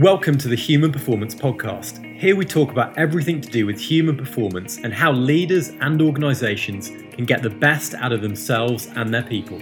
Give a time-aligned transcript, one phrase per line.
[0.00, 2.04] Welcome to the Human Performance Podcast.
[2.20, 6.90] Here we talk about everything to do with human performance and how leaders and organisations
[7.12, 9.58] can get the best out of themselves and their people.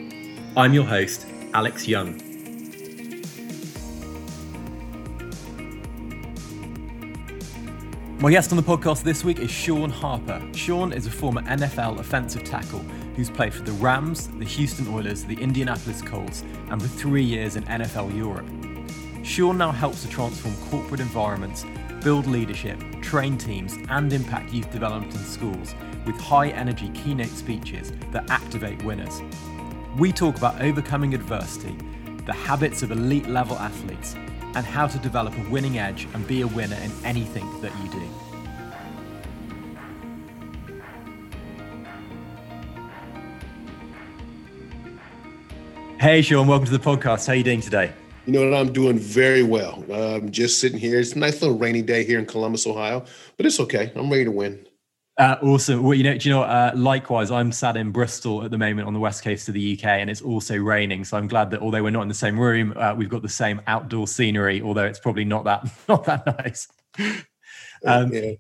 [0.57, 2.17] I'm your host, Alex Young.
[8.19, 10.43] My guest on the podcast this week is Shawn Harper.
[10.53, 12.81] Shawn is a former NFL offensive tackle
[13.15, 17.55] who's played for the Rams, the Houston Oilers, the Indianapolis Colts, and for three years
[17.55, 18.49] in NFL Europe.
[19.25, 21.65] Shawn now helps to transform corporate environments,
[22.03, 25.75] build leadership, train teams, and impact youth development in schools
[26.05, 29.23] with high energy keynote speeches that activate winners.
[29.97, 31.75] We talk about overcoming adversity,
[32.27, 34.15] the habits of elite level athletes,
[34.55, 37.91] and how to develop a winning edge and be a winner in anything that you
[37.91, 38.07] do.
[45.99, 47.27] Hey, Shawn, welcome to the podcast.
[47.27, 47.95] How are you doing today?
[48.27, 48.59] You know what?
[48.59, 49.85] I'm doing very well.
[49.93, 50.99] I'm just sitting here.
[50.99, 53.05] It's a nice little rainy day here in Columbus, Ohio,
[53.37, 53.93] but it's okay.
[53.95, 54.67] I'm ready to win.
[55.19, 55.83] Uh, awesome.
[55.83, 58.89] Well, you know, do you know, uh, likewise, I'm sat in Bristol at the moment
[58.89, 61.05] on the west coast of the UK, and it's also raining.
[61.05, 63.29] So I'm glad that although we're not in the same room, uh, we've got the
[63.29, 64.63] same outdoor scenery.
[64.63, 66.67] Although it's probably not that not that nice.
[67.85, 68.33] Um, yeah.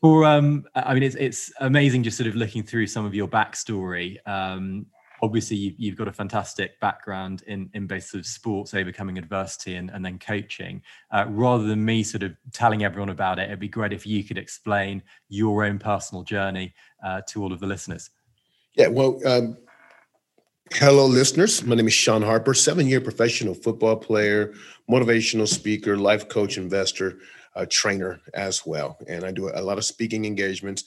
[0.00, 3.26] For um, I mean, it's it's amazing just sort of looking through some of your
[3.26, 4.18] backstory.
[4.28, 4.86] Um,
[5.22, 9.76] obviously you've, you've got a fantastic background in in both sort of sports overcoming adversity
[9.76, 10.82] and, and then coaching.
[11.10, 14.24] Uh, rather than me sort of telling everyone about it it'd be great if you
[14.24, 18.10] could explain your own personal journey uh, to all of the listeners.
[18.74, 19.56] Yeah well um,
[20.72, 21.64] hello listeners.
[21.64, 24.52] My name is shawn harper seven year professional football player
[24.90, 27.18] motivational speaker life coach investor
[27.54, 28.98] uh, trainer as well.
[29.08, 30.84] And i do a lot of speaking engagements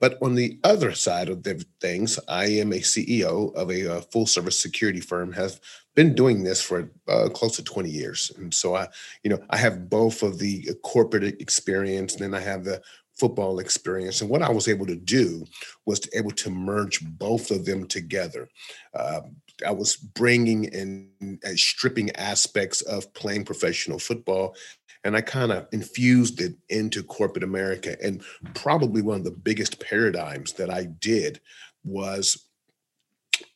[0.00, 3.98] but on the other side of the things, I am a CEO of a, a
[3.98, 5.32] uh, full service security firm.
[5.32, 5.60] Have
[5.94, 8.88] been doing this for uh, close to 20 years, and so I,
[9.22, 12.82] you know, I have both of the corporate experience, and then I have the
[13.14, 14.20] football experience.
[14.20, 15.44] And what I was able to do
[15.86, 18.48] was to able to merge both of them together.
[18.92, 19.20] Uh,
[19.64, 24.56] I was bringing in uh, stripping aspects of playing professional football
[25.04, 27.96] and I kind of infused it into corporate America.
[28.02, 28.22] And
[28.54, 31.40] probably one of the biggest paradigms that I did
[31.84, 32.46] was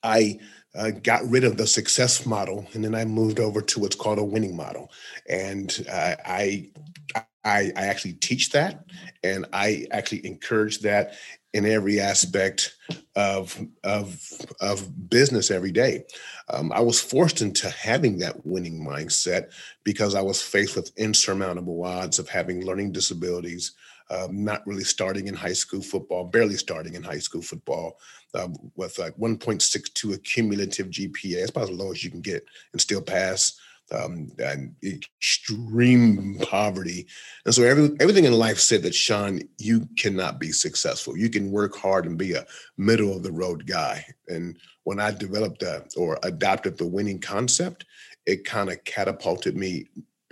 [0.03, 0.39] I
[0.75, 4.19] uh, got rid of the success model and then I moved over to what's called
[4.19, 4.91] a winning model.
[5.29, 6.71] And uh, I,
[7.15, 8.85] I, I actually teach that
[9.25, 11.15] and I actually encourage that
[11.55, 12.77] in every aspect
[13.17, 14.21] of of
[14.61, 16.05] of business every day.
[16.51, 19.53] Um, I was forced into having that winning mindset
[19.85, 23.73] because I was faced with insurmountable odds of having learning disabilities,
[24.11, 27.99] um, not really starting in high school football, barely starting in high school football,
[28.35, 31.37] um, with like 1.62 accumulative GPA.
[31.37, 33.59] It's about as low as you can get and still pass
[33.93, 37.06] um, and extreme poverty.
[37.44, 41.16] And so every, everything in life said that, Shawn, you cannot be successful.
[41.16, 44.04] You can work hard and be a middle of the road guy.
[44.28, 47.84] And when I developed that or adopted the winning concept,
[48.26, 49.87] it kind of catapulted me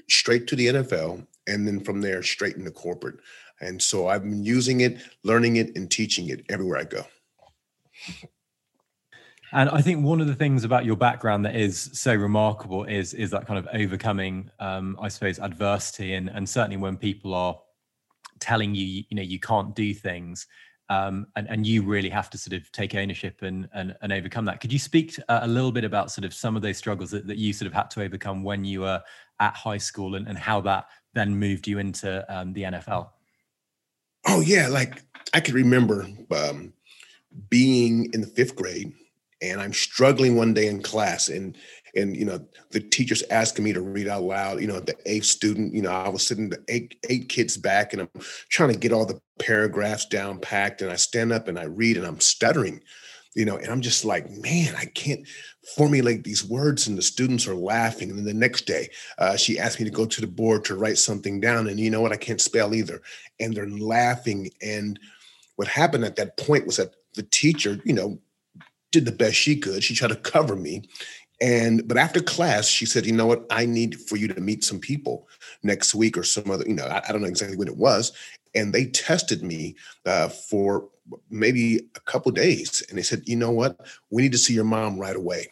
[0.09, 3.17] straight to the NFL and then from there straight into corporate.
[3.61, 7.05] And so I've been using it, learning it, and teaching it everywhere I go.
[9.57, 13.15] And I think one of the things about your background that is so remarkable is
[13.15, 17.59] is that kind of overcoming, um, I suppose, adversity, and and certainly when people are
[18.39, 20.47] telling you, you know, you can't do things,
[20.91, 24.45] um, and and you really have to sort of take ownership and and, and overcome
[24.45, 24.61] that.
[24.61, 27.27] Could you speak uh, a little bit about sort of some of those struggles that,
[27.27, 29.03] that you sort of had to overcome when you were
[29.41, 33.09] at high school, and, and how that then moved you into um, the NFL?
[34.27, 35.03] Oh yeah, like
[35.33, 36.75] I could remember um,
[37.49, 38.93] being in the fifth grade
[39.43, 41.57] and I'm struggling one day in class and
[41.95, 45.27] and you know the teacher's asking me to read out loud you know the eighth
[45.27, 48.09] student you know I was sitting the eight eight kids back and I'm
[48.49, 51.97] trying to get all the paragraphs down packed and I stand up and I read
[51.97, 52.81] and I'm stuttering
[53.35, 55.27] you know and I'm just like man I can't
[55.77, 58.89] formulate these words and the students are laughing and then the next day
[59.19, 61.91] uh, she asked me to go to the board to write something down and you
[61.91, 62.13] know what?
[62.13, 63.03] I can't spell either
[63.41, 64.99] and they're laughing and
[65.57, 68.19] what happened at that point was that the teacher you know
[68.93, 69.83] did the best she could.
[69.83, 70.89] She tried to cover me.
[71.41, 74.65] And but after class, she said, you know what, I need for you to meet
[74.65, 75.29] some people
[75.63, 78.13] next week or some other, you know, I, I don't know exactly what it was.
[78.55, 80.89] And they tested me uh, for
[81.29, 82.83] maybe a couple days.
[82.89, 85.49] And they said, you know what, we need to see your mom right away.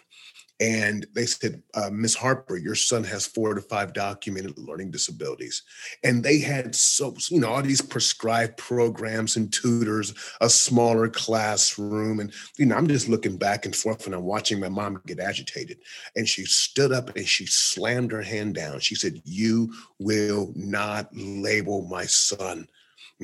[0.61, 5.63] And they said, uh, Miss Harper, your son has four to five documented learning disabilities.
[6.05, 12.21] And they had so, you know, all these prescribed programs and tutors, a smaller classroom.
[12.21, 15.19] And, you know, I'm just looking back and forth and I'm watching my mom get
[15.19, 15.79] agitated.
[16.15, 18.79] And she stood up and she slammed her hand down.
[18.79, 22.69] She said, You will not label my son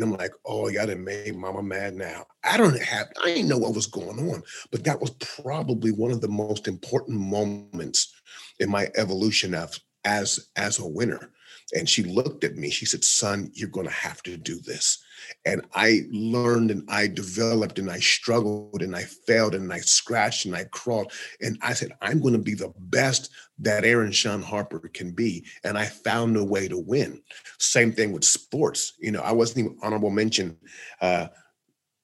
[0.01, 2.25] and I'm like, oh, y'all done made mama mad now.
[2.43, 6.11] I don't have, I didn't know what was going on, but that was probably one
[6.11, 8.15] of the most important moments
[8.59, 11.31] in my evolution of as as a winner.
[11.75, 15.05] And she looked at me, she said, son, you're gonna have to do this.
[15.45, 20.47] And I learned and I developed and I struggled and I failed and I scratched
[20.47, 21.13] and I crawled.
[21.41, 25.45] And I said, I'm going to be the best that Aaron Shawn Harper can be.
[25.65, 27.23] And I found a way to win.
[27.59, 28.95] Same thing with sports.
[28.99, 30.57] You know, I wasn't even honorable mention.
[31.01, 31.29] Uh,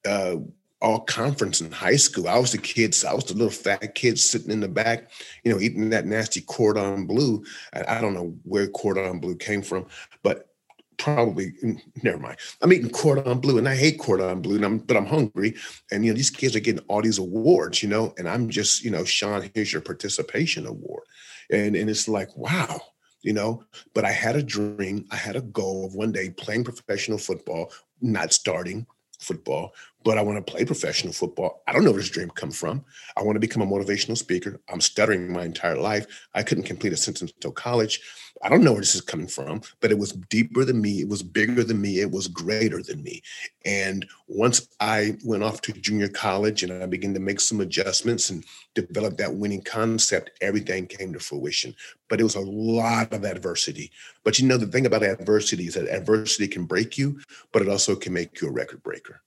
[0.07, 0.37] uh,
[0.83, 2.29] all conference in high school.
[2.29, 5.11] I was the kid, I was the little fat kid sitting in the back,
[5.43, 7.43] you know, eating that nasty cordon bleu.
[7.73, 9.87] I, I don't know where cordon bleu came from,
[10.23, 10.51] but
[10.99, 12.39] probably mm, never mind.
[12.63, 15.55] I'm eating cordon bleu, and I hate cordon bleu, I'm, but I'm hungry.
[15.91, 18.85] And you know, these kids are getting all these awards, you know, and I'm just,
[18.85, 21.05] you know, Shawn, here's your participation award,
[21.51, 22.81] and and it's like, wow,
[23.23, 23.63] you know.
[23.95, 27.73] But I had a dream, I had a goal of one day playing professional football,
[28.01, 28.87] not starting
[29.21, 31.63] football, but I want to play professional football.
[31.67, 32.85] I don't know where this dream come from.
[33.17, 34.61] I want to become a motivational speaker.
[34.69, 36.07] I'm stuttering my entire life.
[36.35, 38.01] I couldn't complete a sentence until college.
[38.43, 41.01] I don't know where this is coming from, but it was deeper than me.
[41.01, 42.01] It was bigger than me.
[42.01, 43.23] It was greater than me.
[43.65, 48.31] And once I went off to junior college and I began to make some adjustments
[48.31, 48.45] and
[48.75, 51.75] develop that winning concept, everything came to fruition.
[52.09, 53.91] But it was a lot of adversity.
[54.25, 57.21] But you know, the thing about adversity is that adversity can break you,
[57.53, 59.23] but it also can make you a record breaker.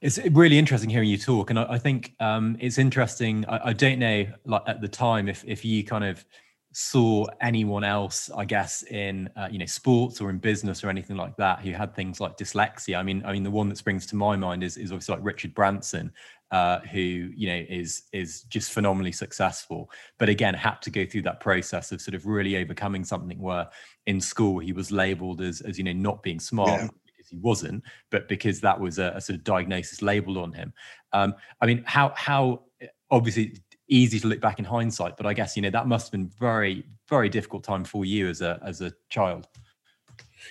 [0.00, 3.44] It's really interesting hearing you talk, and I, I think um, it's interesting.
[3.46, 6.24] I, I, don't know, like at the time, if if you kind of
[6.72, 11.16] saw anyone else, I guess, in uh, you know sports or in business or anything
[11.16, 12.98] like that, who had things like dyslexia.
[12.98, 15.24] I mean, I mean, the one that springs to my mind is is obviously like
[15.24, 16.12] Richard Branson,
[16.50, 21.22] uh, who you know is is just phenomenally successful, but again had to go through
[21.22, 23.68] that process of sort of really overcoming something where
[24.06, 26.68] in school he was labelled as as you know not being smart.
[26.68, 26.88] Yeah.
[27.04, 30.72] because He wasn't, but because that was a, a sort of diagnosis labeled on him.
[31.12, 32.62] Um, I mean, how how
[33.10, 33.56] obviously
[33.90, 36.28] easy to look back in hindsight, but I guess you know that must have been
[36.38, 39.46] very very difficult time for you as a as a child.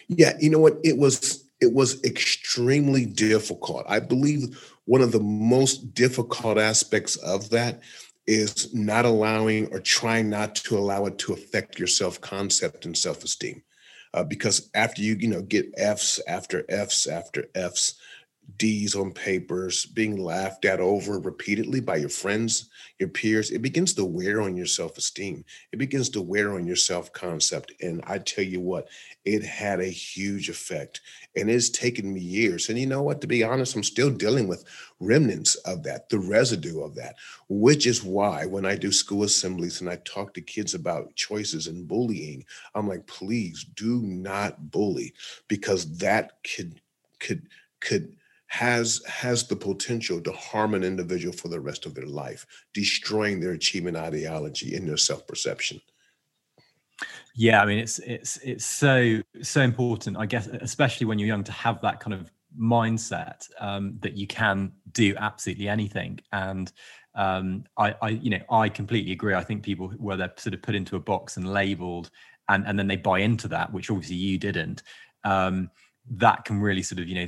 [0.08, 0.78] Yeah, you know what?
[0.84, 3.86] It was it was extremely difficult.
[3.88, 7.82] I believe one of the most difficult aspects of that
[8.28, 12.98] is not allowing or trying not to allow it to affect your self concept and
[12.98, 13.64] self esteem.
[14.14, 17.96] Uh, because after you you know get F's after F's after F's,
[18.58, 23.94] D's on papers, being laughed at over repeatedly by your friends, your peers, it begins
[23.94, 25.44] to wear on your self esteem.
[25.72, 27.74] It begins to wear on your self concept.
[27.82, 28.88] And I tell you what,
[29.26, 31.02] it had a huge effect.
[31.36, 32.70] And it's taken me years.
[32.70, 33.22] And you know what?
[33.22, 34.66] To be honest, I'm still dealing with
[35.00, 37.16] remnants of that, the residue of that,
[37.48, 41.68] which is why when I do school assemblies and I talk to kids about choices
[41.68, 45.14] and bullying, I'm like, please do not bully
[45.48, 46.82] because that could,
[47.20, 47.48] could,
[47.80, 48.16] could,
[48.50, 53.40] has has the potential to harm an individual for the rest of their life, destroying
[53.40, 55.80] their achievement ideology and their self-perception.
[57.36, 61.44] Yeah, I mean it's it's it's so so important, I guess, especially when you're young,
[61.44, 66.20] to have that kind of mindset um, that you can do absolutely anything.
[66.32, 66.72] And
[67.14, 69.36] um, I, I, you know, I completely agree.
[69.36, 72.10] I think people where they're sort of put into a box and labeled,
[72.50, 74.82] and and then they buy into that, which obviously you didn't.
[75.24, 75.70] Um,
[76.12, 77.28] that can really sort of you know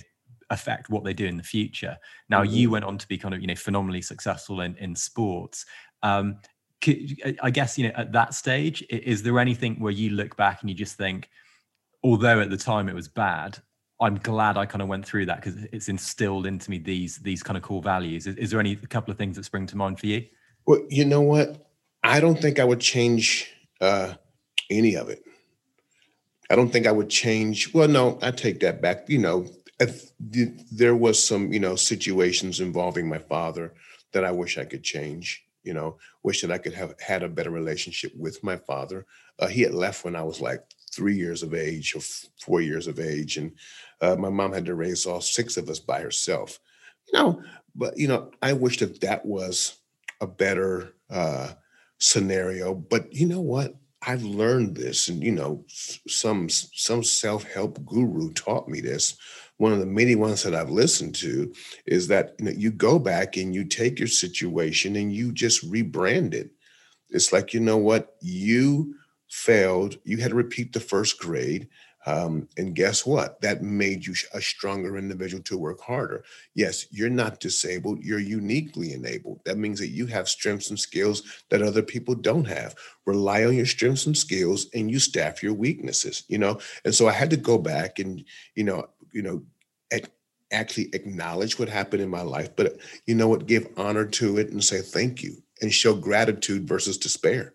[0.51, 1.97] affect what they do in the future.
[2.29, 2.53] Now, mm-hmm.
[2.53, 5.65] you went on to be kind of you know phenomenally successful in in sports.
[6.03, 6.37] Um,
[7.41, 10.69] I guess you know at that stage, is there anything where you look back and
[10.69, 11.29] you just think,
[12.03, 13.57] although at the time it was bad,
[13.99, 17.43] I'm glad I kind of went through that because it's instilled into me these these
[17.43, 18.27] kind of core values.
[18.27, 20.25] Is, is there any a couple of things that spring to mind for you?
[20.67, 21.67] Well, you know what,
[22.03, 24.13] I don't think I would change uh,
[24.69, 25.23] any of it.
[26.51, 27.73] I don't think I would change.
[27.73, 29.07] Well, no, I take that back.
[29.07, 29.47] You know,
[30.19, 33.73] there was some you know situations involving my father
[34.13, 35.43] that I wish I could change.
[35.63, 39.05] You know, wish that I could have had a better relationship with my father.
[39.39, 42.01] Uh, he had left when I was like three years of age or
[42.43, 43.51] four years of age, and
[44.01, 46.59] uh, my mom had to raise all six of us by herself.
[47.11, 47.43] You know,
[47.75, 49.77] but you know, I wish that that was
[50.19, 51.53] a better uh,
[51.99, 52.73] scenario.
[52.73, 53.75] But you know what?
[54.01, 59.15] I've learned this, and you know, some some self help guru taught me this
[59.61, 61.53] one of the many ones that I've listened to
[61.85, 65.71] is that you, know, you go back and you take your situation and you just
[65.71, 66.49] rebrand it.
[67.11, 68.15] It's like, you know what?
[68.21, 68.95] You
[69.29, 69.97] failed.
[70.03, 71.69] You had to repeat the first grade.
[72.07, 73.39] Um, and guess what?
[73.41, 76.23] That made you a stronger individual to work harder.
[76.55, 79.41] Yes, you're not disabled, you're uniquely enabled.
[79.45, 82.73] That means that you have strengths and skills that other people don't have.
[83.05, 86.59] Rely on your strengths and skills and you staff your weaknesses, you know?
[86.83, 88.25] And so I had to go back and,
[88.55, 89.43] you know, you know,
[90.51, 94.51] actually acknowledge what happened in my life, but you know what, give honor to it
[94.51, 97.53] and say thank you and show gratitude versus despair.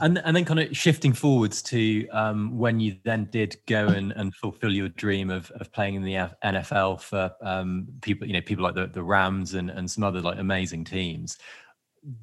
[0.00, 4.12] And and then kind of shifting forwards to um, when you then did go and,
[4.12, 8.40] and fulfill your dream of, of playing in the NFL for um, people, you know,
[8.40, 11.38] people like the, the Rams and, and some other like amazing teams.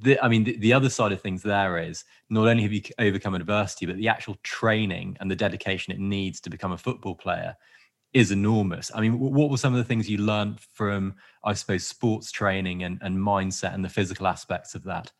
[0.01, 2.81] The, I mean, the, the other side of things there is not only have you
[2.97, 7.15] overcome adversity, but the actual training and the dedication it needs to become a football
[7.15, 7.55] player
[8.13, 8.91] is enormous.
[8.93, 12.83] I mean, what were some of the things you learned from, I suppose, sports training
[12.83, 15.11] and, and mindset and the physical aspects of that?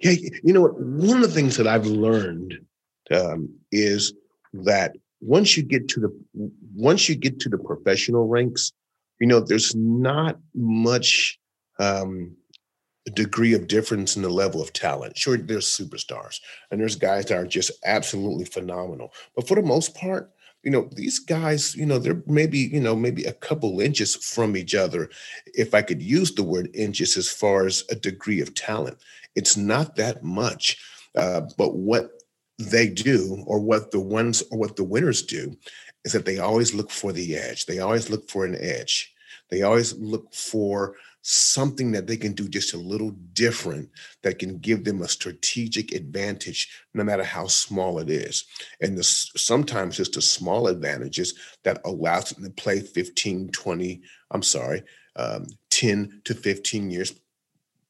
[0.00, 0.12] Yeah,
[0.44, 0.68] you know?
[0.68, 2.54] One of the things that I've learned
[3.10, 4.12] um, is
[4.52, 8.72] that once you get to the once you get to the professional ranks,
[9.20, 11.38] you know, there's not much
[11.80, 12.36] um,
[13.14, 15.16] degree of difference in the level of talent.
[15.16, 16.40] Sure, there's superstars
[16.70, 20.30] and there's guys that are just absolutely phenomenal, but for the most part,
[20.62, 24.56] you know, these guys, you know, they're maybe, you know, maybe a couple inches from
[24.56, 25.08] each other,
[25.54, 28.98] if I could use the word inches as far as a degree of talent.
[29.34, 30.78] It's not that much.
[31.14, 32.10] Uh, but what
[32.58, 35.56] they do, or what the ones, or what the winners do,
[36.04, 37.66] is that they always look for the edge.
[37.66, 39.14] They always look for an edge.
[39.50, 43.90] They always look for something that they can do just a little different
[44.22, 48.44] that can give them a strategic advantage, no matter how small it is.
[48.80, 51.34] And the, sometimes just the small advantages
[51.64, 54.82] that allows them to play 15, 20, I'm sorry,
[55.16, 57.12] um, 10 to 15 years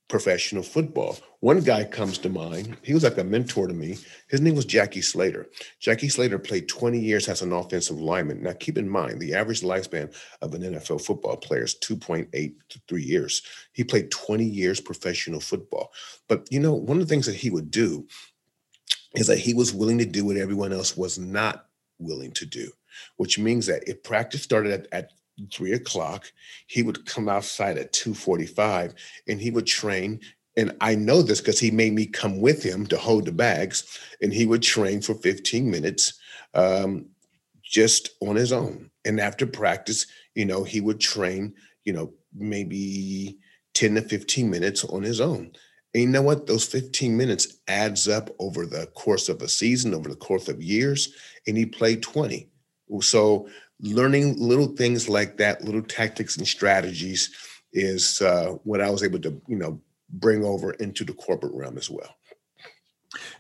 [0.09, 1.19] professional football.
[1.41, 2.77] One guy comes to mind.
[2.83, 3.99] He was like a mentor to me.
[4.29, 5.49] His name was Jackie Slater.
[5.81, 8.43] Jackie Slater played 20 years as an offensive lineman.
[8.43, 12.31] Now, keep in mind, the average lifespan of an NFL football player is 2.8
[12.71, 13.43] to three years.
[13.73, 15.93] He played 20 years professional football.
[16.27, 18.07] But, you know, one of the things that he would do
[19.15, 21.67] is that he was willing to do what everyone else was not
[21.99, 22.71] willing to do,
[23.17, 25.13] which means that if practice started at, at
[25.53, 26.31] three o'clock.
[26.67, 28.95] He would come outside at 2:45
[29.29, 30.21] and he would train.
[30.57, 33.85] And I know this because he made me come with him to hold the bags,
[34.21, 36.15] and he would train for 15 minutes
[36.55, 37.07] um,
[37.63, 38.91] just on his own.
[39.05, 41.55] And after practice, you know, he would train,
[41.85, 43.39] you know, maybe
[43.75, 45.53] 10 to 15 minutes on his own.
[45.95, 46.47] And you know what?
[46.47, 50.63] Those 15 minutes adds up over the course of a season, over the course of
[50.63, 51.15] years,
[51.47, 52.51] and he played 20.
[53.01, 53.49] So
[53.81, 57.31] learning little things like that, little tactics and strategies
[57.73, 59.81] is uh, what I was able to, you know,
[60.11, 62.15] bring over into the corporate realm as well.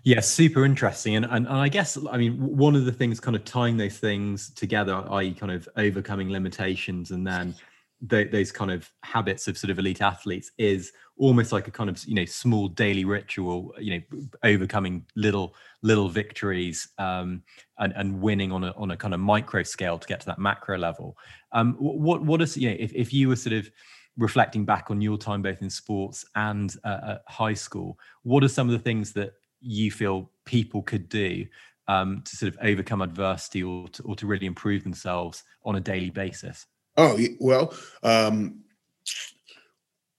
[0.03, 1.17] Yeah, super interesting.
[1.17, 3.99] And, and, and I guess, I mean, one of the things kind of tying those
[3.99, 7.55] things together, i.e., kind of overcoming limitations and then
[8.01, 12.03] those kind of habits of sort of elite athletes is almost like a kind of
[12.05, 17.43] you know small daily ritual you know overcoming little little victories um,
[17.79, 20.39] and, and winning on a on a kind of micro scale to get to that
[20.39, 21.17] macro level.
[21.53, 23.69] Um, what what is you know if, if you were sort of
[24.17, 28.69] reflecting back on your time both in sports and uh, high school what are some
[28.69, 31.47] of the things that you feel people could do
[31.87, 35.81] um, to sort of overcome adversity or to, or to really improve themselves on a
[35.81, 36.67] daily basis
[36.99, 38.65] Oh, well, um,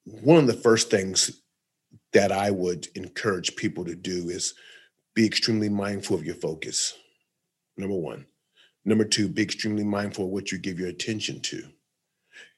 [0.05, 1.41] one of the first things
[2.13, 4.53] that I would encourage people to do is
[5.15, 6.98] be extremely mindful of your focus.
[7.77, 8.25] Number one.
[8.86, 11.63] Number two, be extremely mindful of what you give your attention to.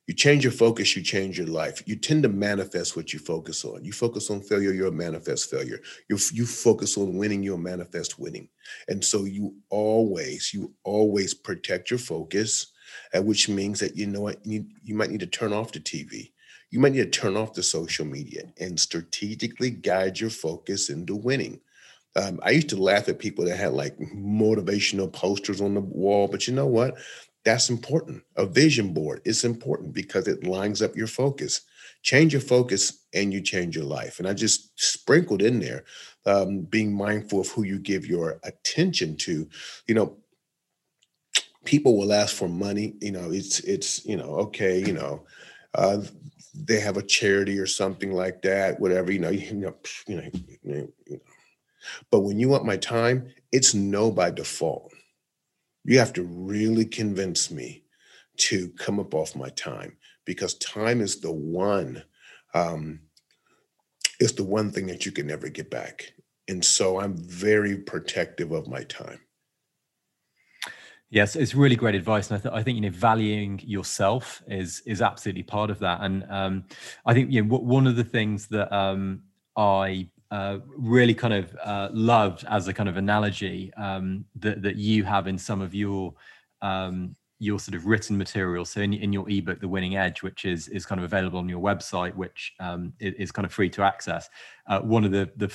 [0.08, 1.84] You change your focus, you change your life.
[1.88, 3.86] You tend to manifest what you focus on.
[3.86, 5.80] You focus on failure, you'll manifest failure.
[6.10, 8.50] You, you focus on winning, you'll manifest winning.
[8.88, 12.71] And so you always, you always protect your focus
[13.16, 15.80] uh, which means that you know what you, you might need to turn off the
[15.80, 16.32] TV.
[16.70, 21.16] You might need to turn off the social media and strategically guide your focus into
[21.16, 21.60] winning.
[22.16, 26.28] Um, I used to laugh at people that had like motivational posters on the wall,
[26.28, 26.98] but you know what?
[27.44, 28.24] That's important.
[28.36, 31.62] A vision board is important because it lines up your focus.
[32.04, 34.20] Change your focus and you change your life.
[34.20, 35.84] And I just sprinkled in there
[36.26, 39.48] um, being mindful of who you give your attention to.
[39.88, 40.18] You know,
[41.66, 42.96] people will ask for money.
[43.02, 45.26] You know, it's it's you know okay, you know,
[45.76, 46.02] uh,
[46.56, 49.12] they have a charity or something like that, whatever.
[49.12, 49.76] You know, you know,
[50.08, 50.30] you know,
[50.64, 51.20] you know.
[52.12, 54.94] But when you want my time, it's no by default.
[55.84, 57.84] You have to really convince me
[58.38, 62.04] to come up off my time because time is the one.
[62.54, 63.00] Um,
[64.22, 66.14] is the one thing that you can never get back.
[66.48, 69.20] And so I'm very protective of my time.
[71.12, 74.82] Yes, it's really great advice, and I, th- I, think you know valuing yourself is
[74.86, 76.00] is absolutely part of that.
[76.02, 76.64] And um,
[77.06, 79.24] I think you know one of the things that um,
[79.58, 84.78] I uh, really kind of uh, loved as a kind of analogy um, that that
[84.78, 86.14] you have in some of your
[86.62, 88.64] um, your sort of written material.
[88.64, 91.50] So in, in your ebook, The Winning Edge, which is is kind of available on
[91.50, 94.30] your website, which um, is, is, kind of free to access.
[94.66, 95.50] Uh, one of the the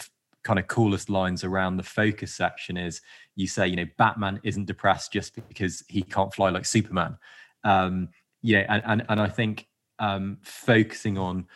[0.47, 3.03] kind of coolest lines around the focus section is
[3.35, 7.19] you say, you know, Batman isn't depressed just because he can't fly like Superman.
[7.65, 8.09] Um,
[8.45, 9.67] know, and and, and I think
[9.99, 11.47] um, focusing on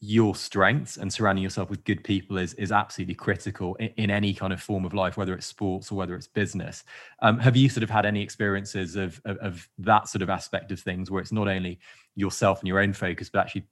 [0.00, 4.32] your strengths and surrounding yourself with good people is is absolutely critical in, in, any
[4.32, 6.84] kind of form of life, whether it's sports or whether it's business.
[7.20, 10.72] Um, have you sort of had any experiences of, of, of that sort of aspect
[10.72, 11.80] of things where it's not only
[12.14, 13.66] yourself and your own focus, but actually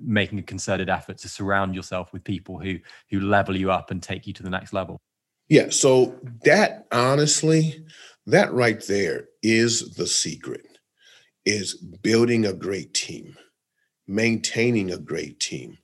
[0.00, 2.78] making a concerted effort to surround yourself with people who
[3.10, 4.98] who level you up and take you to the next level?
[5.48, 5.70] Yeah.
[5.70, 7.84] So that honestly,
[8.26, 10.66] that right there is the secret.
[11.44, 13.36] Is building a great team
[14.06, 15.78] maintaining a great team,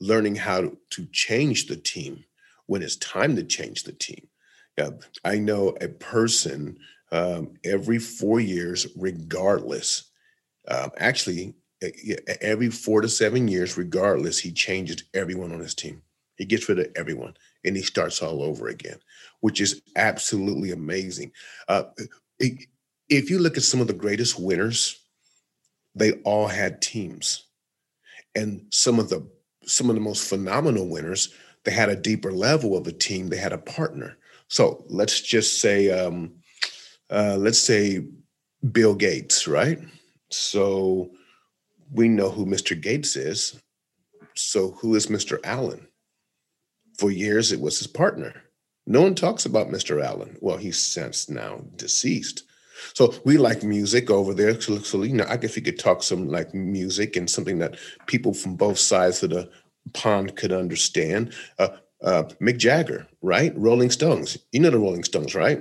[0.00, 2.24] learning how to, to change the team
[2.66, 4.28] when it's time to change the team.
[4.78, 4.90] Yeah,
[5.24, 6.78] I know a person
[7.12, 10.10] um, every four years, regardless.
[10.66, 11.54] Um, actually,
[12.40, 16.02] every four to seven years, regardless, he changes everyone on his team.
[16.36, 18.98] He gets rid of everyone and he starts all over again,
[19.40, 21.32] which is absolutely amazing.
[21.68, 21.84] Uh,
[22.38, 25.00] if you look at some of the greatest winners,
[25.94, 27.44] they all had teams
[28.34, 29.26] and some of the
[29.66, 31.32] some of the most phenomenal winners
[31.64, 34.16] they had a deeper level of a team they had a partner
[34.48, 36.32] so let's just say um,
[37.10, 38.04] uh, let's say
[38.72, 39.78] bill gates right
[40.30, 41.10] so
[41.92, 43.60] we know who mr gates is
[44.34, 45.86] so who is mr allen
[46.98, 48.42] for years it was his partner
[48.86, 52.44] no one talks about mr allen well he's since now deceased
[52.92, 54.60] so we like music over there.
[54.60, 57.78] So, so you know, I guess we could talk some like music and something that
[58.06, 59.50] people from both sides of the
[59.92, 61.32] pond could understand.
[61.58, 61.68] Uh,
[62.02, 63.52] uh, Mick Jagger, right?
[63.56, 64.36] Rolling Stones.
[64.52, 65.60] You know the Rolling Stones, right?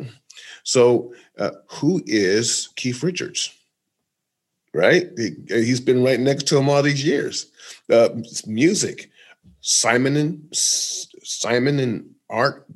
[0.64, 3.54] So uh, who is Keith Richards?
[4.74, 5.08] Right?
[5.18, 7.52] He, has been right next to him all these years.
[7.92, 8.10] Uh,
[8.48, 9.12] music.
[9.62, 12.68] Simon and Simon and Art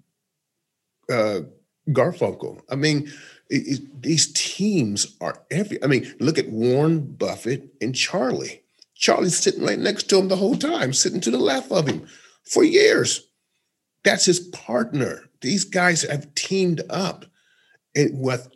[1.11, 1.41] uh,
[1.89, 2.61] Garfunkel.
[2.69, 3.11] I mean,
[3.49, 5.83] it, it, these teams are every.
[5.83, 8.61] I mean, look at Warren Buffett and Charlie.
[8.95, 12.07] Charlie's sitting right next to him the whole time, sitting to the left of him
[12.43, 13.27] for years.
[14.03, 15.23] That's his partner.
[15.41, 17.25] These guys have teamed up.
[17.95, 18.49] With,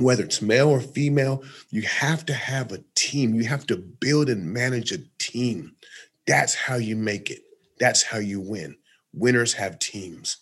[0.00, 3.34] whether it's male or female, you have to have a team.
[3.34, 5.74] You have to build and manage a team.
[6.26, 7.40] That's how you make it.
[7.78, 8.76] That's how you win.
[9.12, 10.38] Winners have teams.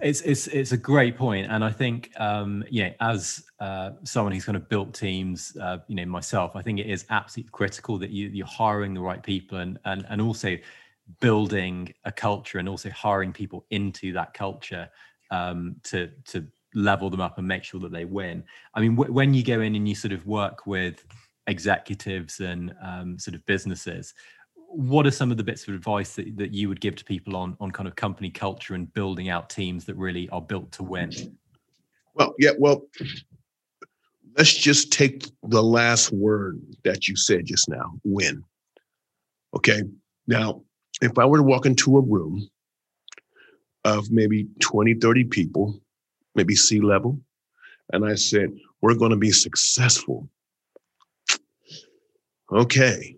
[0.00, 4.32] It's it's it's a great point, and I think um, you know, as uh, someone
[4.32, 7.98] who's kind of built teams, uh, you know, myself, I think it is absolutely critical
[7.98, 10.56] that you, you're hiring the right people, and and and also
[11.20, 14.88] building a culture, and also hiring people into that culture
[15.30, 18.44] um, to to level them up and make sure that they win.
[18.74, 21.04] I mean, w- when you go in and you sort of work with
[21.46, 24.14] executives and um, sort of businesses
[24.68, 27.36] what are some of the bits of advice that, that you would give to people
[27.36, 30.82] on on kind of company culture and building out teams that really are built to
[30.82, 31.10] win?
[32.14, 32.82] Well yeah well
[34.36, 38.42] let's just take the last word that you said just now win.
[39.54, 39.82] Okay?
[40.26, 40.62] Now
[41.02, 42.48] if i were to walk into a room
[43.84, 45.80] of maybe 20 30 people
[46.36, 47.20] maybe C level
[47.92, 50.28] and i said we're going to be successful
[52.52, 53.16] okay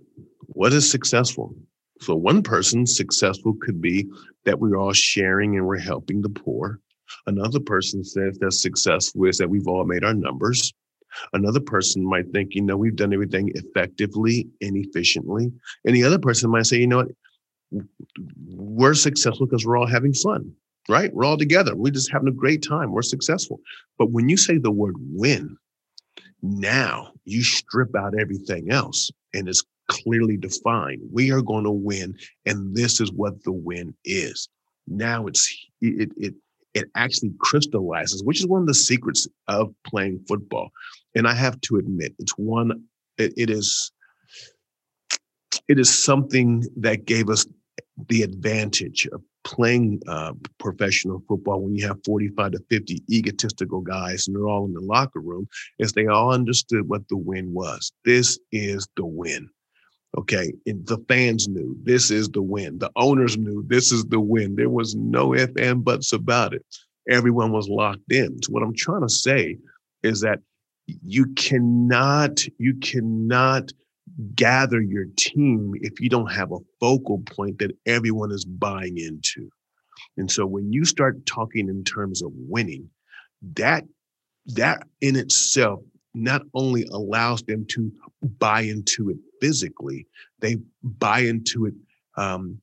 [0.58, 1.54] what is successful?
[2.00, 4.08] So one person successful could be
[4.44, 6.80] that we're all sharing and we're helping the poor.
[7.28, 10.72] Another person says that successful is that we've all made our numbers.
[11.32, 15.52] Another person might think, you know, we've done everything effectively and efficiently.
[15.84, 17.04] And the other person might say, you know
[17.70, 17.84] what,
[18.48, 20.52] we're successful because we're all having fun,
[20.88, 21.12] right?
[21.12, 21.76] We're all together.
[21.76, 22.92] We're just having a great time.
[22.92, 23.60] We're successful.
[23.98, 25.56] But when you say the word win,
[26.42, 31.02] now you strip out everything else and it's clearly defined.
[31.12, 34.48] We are going to win, and this is what the win is.
[34.86, 35.48] Now it's
[35.80, 36.34] it it
[36.74, 40.70] it actually crystallizes, which is one of the secrets of playing football.
[41.14, 42.84] And I have to admit, it's one.
[43.18, 43.92] it, it is
[45.68, 47.46] it is something that gave us
[48.08, 54.28] the advantage of playing uh, professional football when you have 45 to 50 egotistical guys
[54.28, 57.90] and they're all in the locker room is they all understood what the win was.
[58.04, 59.48] This is the win.
[60.18, 60.52] Okay.
[60.66, 62.78] And the fans knew this is the win.
[62.78, 64.54] The owners knew this is the win.
[64.54, 66.64] There was no if and buts about it.
[67.08, 68.42] Everyone was locked in.
[68.42, 69.56] So what I'm trying to say
[70.02, 70.40] is that
[70.86, 73.72] you cannot, you cannot
[74.34, 79.48] gather your team if you don't have a focal point that everyone is buying into.
[80.16, 82.90] And so when you start talking in terms of winning,
[83.54, 83.84] that
[84.46, 85.80] that in itself
[86.14, 87.92] not only allows them to
[88.38, 90.06] buy into it physically,
[90.40, 91.74] they buy into it
[92.16, 92.60] um,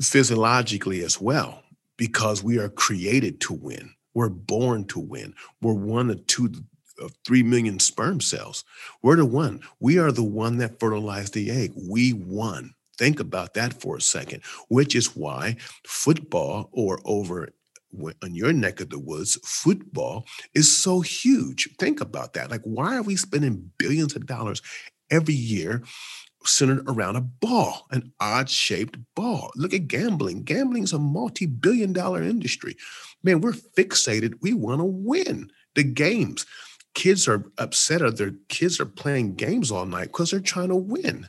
[0.00, 1.62] physiologically as well,
[1.96, 3.90] because we are created to win.
[4.14, 5.34] We're born to win.
[5.60, 6.52] We're one of two
[6.98, 8.64] of three million sperm cells.
[9.02, 9.60] We're the one.
[9.80, 11.72] We are the one that fertilized the egg.
[11.76, 12.74] We won.
[12.98, 17.50] Think about that for a second, which is why football or over
[18.22, 21.68] on your neck of the woods, football is so huge.
[21.78, 22.50] Think about that.
[22.50, 24.62] Like, why are we spending billions of dollars
[25.10, 25.82] every year
[26.44, 29.50] centered around a ball, an odd shaped ball?
[29.56, 30.42] Look at gambling.
[30.42, 32.76] Gambling is a multi billion dollar industry.
[33.22, 34.34] Man, we're fixated.
[34.42, 36.44] We want to win the games.
[36.96, 40.76] Kids are upset or their kids are playing games all night because they're trying to
[40.76, 41.28] win.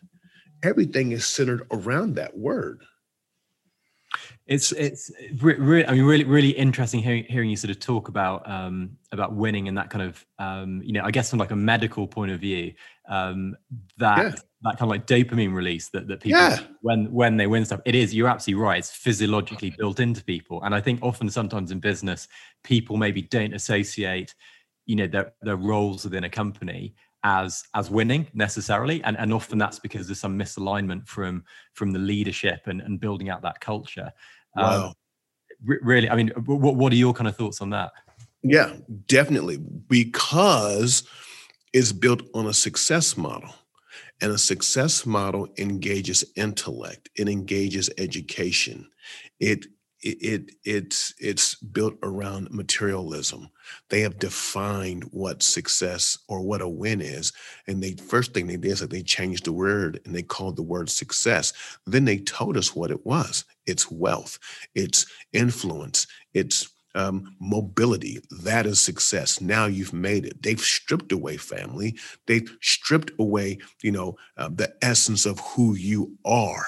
[0.63, 2.84] Everything is centered around that word.
[4.45, 8.49] It's it's really I mean really really interesting hearing hearing you sort of talk about
[8.49, 11.56] um, about winning and that kind of um, you know I guess from like a
[11.56, 12.73] medical point of view
[13.10, 13.58] um,
[13.97, 14.30] that yeah.
[14.62, 16.60] that kind of like dopamine release that that people yeah.
[16.82, 20.63] when when they win stuff it is you're absolutely right it's physiologically built into people
[20.63, 22.30] and I think often sometimes in business
[22.63, 24.34] people maybe don't associate
[24.88, 29.60] you know their their roles within a company as as winning necessarily and and often
[29.60, 34.12] that's because there's some misalignment from from the leadership and and building out that culture
[34.58, 34.88] Wow.
[34.88, 34.93] Um,
[35.63, 37.91] really, I mean, what, what are your kind of thoughts on that?
[38.43, 38.73] Yeah,
[39.08, 39.58] definitely.
[39.58, 41.08] Because
[41.73, 43.54] it's built on a success model.
[44.19, 48.89] And a success model engages intellect, it engages education,
[49.39, 49.67] it
[50.01, 53.49] it, it it's it's built around materialism.
[53.89, 57.33] They have defined what success or what a win is,
[57.67, 60.55] and they first thing they did is that they changed the word and they called
[60.55, 61.53] the word success.
[61.86, 63.45] Then they told us what it was.
[63.65, 64.39] It's wealth,
[64.75, 68.19] it's influence, it's um, mobility.
[68.43, 69.39] That is success.
[69.39, 70.41] Now you've made it.
[70.41, 71.97] They've stripped away family.
[72.25, 76.65] They've stripped away, you know, uh, the essence of who you are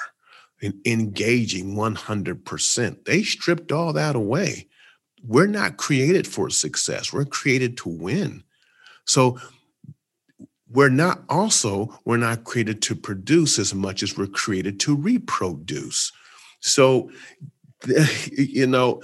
[0.62, 3.06] and engaging 100%.
[3.06, 4.68] They stripped all that away.
[5.24, 7.12] We're not created for success.
[7.12, 8.44] We're created to win.
[9.06, 9.40] So
[10.72, 16.12] we're not also, we're not created to produce as much as we're created to reproduce.
[16.60, 17.10] So,
[18.32, 19.02] you know,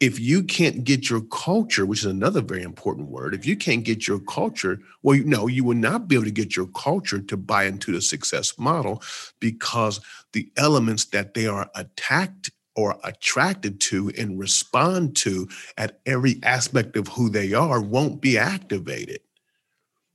[0.00, 3.84] if you can't get your culture, which is another very important word, if you can't
[3.84, 7.20] get your culture, well, you know, you will not be able to get your culture
[7.20, 9.02] to buy into the success model
[9.40, 10.00] because
[10.32, 16.96] the elements that they are attacked or attracted to and respond to at every aspect
[16.96, 19.18] of who they are won't be activated.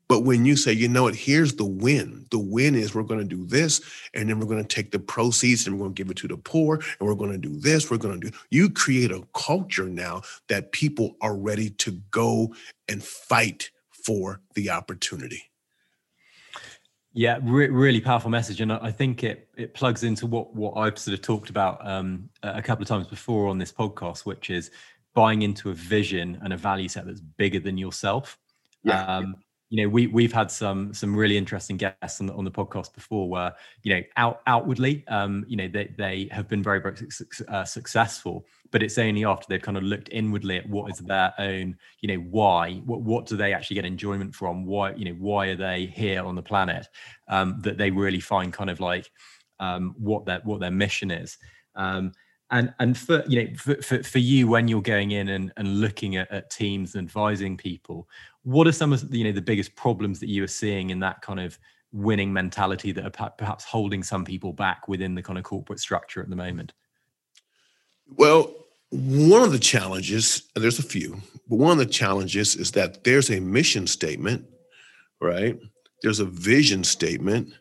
[0.07, 2.25] But when you say, you know what, here's the win.
[2.29, 3.81] The win is we're going to do this,
[4.13, 6.27] and then we're going to take the proceeds and we're going to give it to
[6.27, 7.89] the poor, and we're going to do this.
[7.89, 8.37] We're going to do.
[8.49, 12.53] You create a culture now that people are ready to go
[12.87, 15.43] and fight for the opportunity.
[17.15, 20.97] Yeah, re- really powerful message, and I think it it plugs into what what I've
[20.97, 24.71] sort of talked about um, a couple of times before on this podcast, which is
[25.13, 28.39] buying into a vision and a value set that's bigger than yourself.
[28.83, 29.05] Yeah.
[29.05, 29.35] Um,
[29.73, 32.93] you know we we've had some some really interesting guests on the, on the podcast
[32.93, 36.95] before where you know out outwardly um you know they they have been very very
[37.47, 41.33] uh, successful but it's only after they've kind of looked inwardly at what is their
[41.39, 44.63] own you know why what what do they actually get enjoyment from?
[44.63, 46.87] Why you know why are they here on the planet
[47.27, 49.09] um that they really find kind of like
[49.59, 51.39] um what their what their mission is.
[51.75, 52.11] Um
[52.51, 55.81] and and for you know for, for, for you when you're going in and, and
[55.81, 58.07] looking at, at teams and advising people
[58.43, 60.99] what are some of the, you know the biggest problems that you are seeing in
[60.99, 61.57] that kind of
[61.91, 66.21] winning mentality that are perhaps holding some people back within the kind of corporate structure
[66.21, 66.73] at the moment?
[68.17, 68.53] Well
[68.89, 73.03] one of the challenges and there's a few but one of the challenges is that
[73.03, 74.45] there's a mission statement
[75.19, 75.57] right?
[76.01, 77.53] There's a vision statement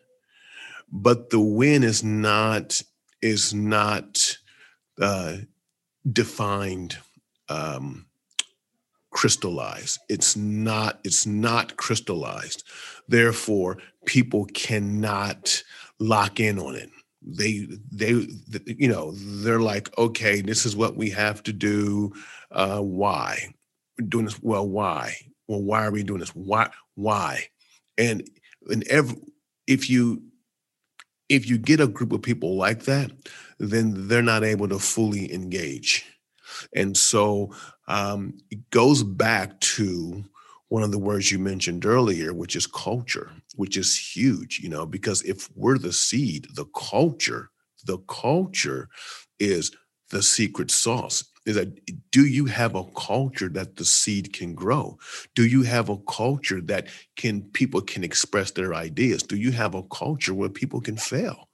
[0.91, 2.81] but the win is not
[3.21, 4.37] is not
[5.01, 5.37] uh,
[6.11, 6.97] defined,
[7.49, 8.05] um,
[9.13, 9.99] crystallized.
[10.09, 10.99] It's not.
[11.03, 12.63] It's not crystallized.
[13.07, 15.63] Therefore, people cannot
[15.99, 16.89] lock in on it.
[17.25, 18.27] They, they,
[18.65, 22.11] you know, they're like, okay, this is what we have to do.
[22.51, 23.53] Uh, why?
[23.97, 24.41] We're doing this.
[24.41, 25.15] Well, why?
[25.47, 26.35] Well, why are we doing this?
[26.35, 26.69] Why?
[26.95, 27.45] Why?
[27.97, 28.27] And
[28.69, 29.17] and every,
[29.67, 30.23] if you
[31.29, 33.11] if you get a group of people like that,
[33.59, 36.05] then they're not able to fully engage.
[36.75, 37.53] And so
[37.87, 40.23] um, it goes back to
[40.69, 44.85] one of the words you mentioned earlier, which is culture, which is huge, you know,
[44.85, 47.51] because if we're the seed, the culture,
[47.85, 48.89] the culture
[49.39, 49.71] is
[50.09, 54.97] the secret sauce is that do you have a culture that the seed can grow?
[55.35, 59.23] Do you have a culture that can people can express their ideas?
[59.23, 61.49] Do you have a culture where people can fail?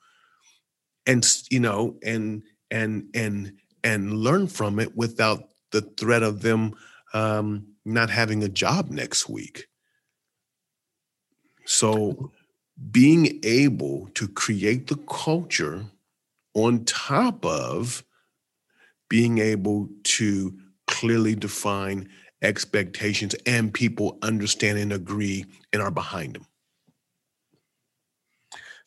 [1.07, 6.73] And you know and and and and learn from it without the threat of them
[7.13, 9.67] um, not having a job next week
[11.65, 12.31] so
[12.91, 15.85] being able to create the culture
[16.53, 18.03] on top of
[19.09, 22.09] being able to clearly define
[22.41, 26.45] expectations and people understand and agree and are behind them.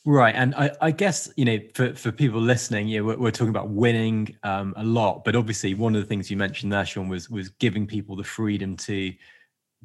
[0.05, 3.51] Right, and I, I, guess you know for, for people listening, yeah, we're, we're talking
[3.51, 7.09] about winning um, a lot, but obviously one of the things you mentioned there, Shawn,
[7.09, 9.13] was was giving people the freedom to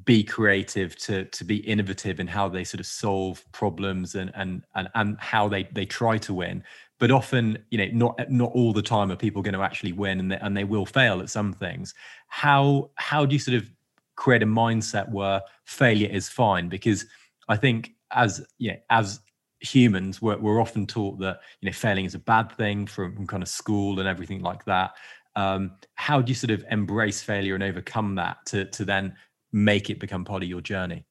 [0.05, 4.63] be creative, to to be innovative in how they sort of solve problems and and
[4.73, 6.63] and and how they they try to win.
[6.97, 10.19] But often you know not not all the time are people going to actually win
[10.19, 11.93] and they, and they will fail at some things.
[12.27, 13.69] How how do you sort of
[14.15, 16.69] create a mindset where failure is fine?
[16.69, 17.05] Because
[17.49, 19.21] i think as yeah as
[19.59, 23.27] humans we're, we're often taught that you know failing is a bad thing from, from
[23.27, 24.91] kind of school and everything like that
[25.35, 29.15] um, how do you sort of embrace failure and overcome that to to then
[29.51, 31.05] make it become part of your journey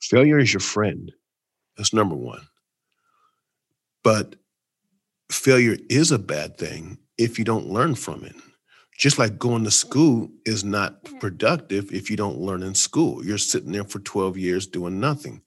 [0.00, 1.12] failure is your friend
[1.76, 2.46] that's number one
[4.02, 4.36] but
[5.30, 8.34] failure is a bad thing if you don't learn from it.
[8.96, 13.24] Just like going to school is not productive if you don't learn in school.
[13.24, 15.42] You're sitting there for 12 years doing nothing.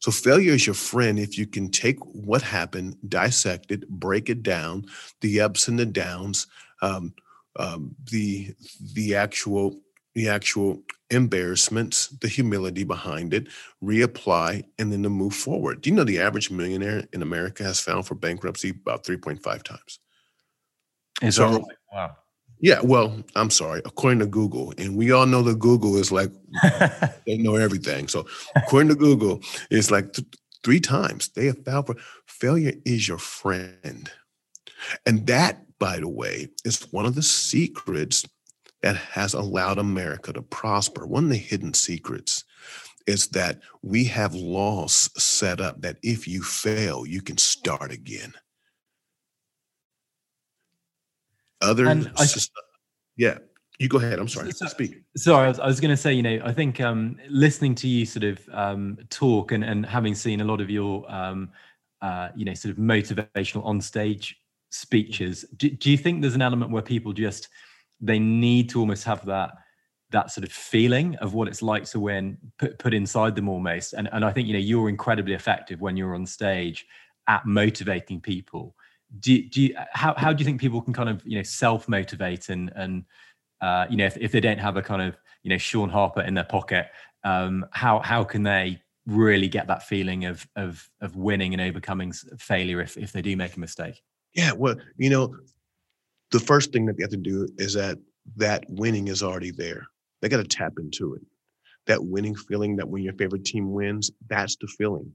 [0.00, 4.42] So failure is your friend if you can take what happened, dissect it, break it
[4.42, 4.86] down,
[5.20, 6.46] the ups and the downs,
[6.82, 7.14] um,
[7.56, 8.54] um, the
[8.94, 9.80] the actual
[10.14, 13.48] the actual embarrassments, the humility behind it,
[13.82, 15.80] reapply, and then to move forward.
[15.80, 19.98] Do you know the average millionaire in America has filed for bankruptcy about 3.5 times?
[21.20, 21.62] Is so, right?
[21.92, 22.16] Wow.
[22.64, 23.82] Yeah, well, I'm sorry.
[23.84, 26.30] According to Google, and we all know that Google is like
[27.26, 28.08] they know everything.
[28.08, 28.24] So,
[28.56, 30.26] according to Google, it's like th-
[30.64, 31.88] three times they have failed.
[31.88, 31.96] for
[32.26, 34.10] failure is your friend,
[35.04, 38.24] and that, by the way, is one of the secrets
[38.80, 41.06] that has allowed America to prosper.
[41.06, 42.44] One of the hidden secrets
[43.06, 48.32] is that we have laws set up that if you fail, you can start again.
[51.60, 52.26] Other, I,
[53.16, 53.38] yeah,
[53.78, 54.18] you go ahead.
[54.18, 54.52] I'm sorry.
[54.52, 55.02] So, Speak.
[55.16, 58.04] Sorry, I was, was going to say, you know, I think um, listening to you
[58.06, 61.50] sort of um, talk and, and having seen a lot of your, um,
[62.02, 64.36] uh, you know, sort of motivational on stage
[64.70, 67.48] speeches, do, do you think there's an element where people just
[68.00, 69.52] they need to almost have that
[70.10, 73.94] that sort of feeling of what it's like to win put, put inside them almost
[73.94, 76.86] and, and i think you know you're incredibly effective when you're on stage
[77.28, 78.74] at motivating people
[79.20, 81.88] do, do you how, how do you think people can kind of you know self
[81.88, 83.04] motivate and and
[83.60, 86.20] uh, you know if, if they don't have a kind of you know shawn harper
[86.22, 86.86] in their pocket
[87.24, 92.12] um, how how can they really get that feeling of of of winning and overcoming
[92.38, 94.02] failure if if they do make a mistake
[94.34, 95.34] yeah well you know
[96.30, 97.98] the first thing that they have to do is that
[98.36, 99.86] that winning is already there.
[100.20, 101.22] They got to tap into it.
[101.86, 105.12] That winning feeling that when your favorite team wins, that's the feeling.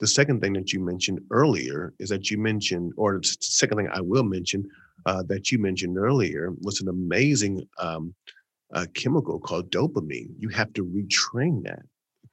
[0.00, 3.88] The second thing that you mentioned earlier is that you mentioned, or the second thing
[3.92, 4.68] I will mention
[5.06, 8.14] uh, that you mentioned earlier was an amazing um,
[8.74, 10.30] uh, chemical called dopamine.
[10.38, 11.82] You have to retrain that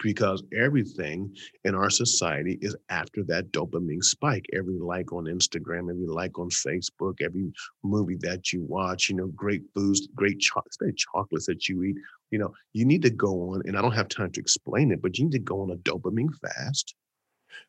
[0.03, 4.45] because everything in our society is after that dopamine spike.
[4.53, 7.51] Every like on Instagram, every like on Facebook, every
[7.83, 10.61] movie that you watch, you know, great foods, great cho-
[10.95, 11.95] chocolates that you eat.
[12.31, 15.01] You know, you need to go on, and I don't have time to explain it,
[15.01, 16.95] but you need to go on a dopamine fast.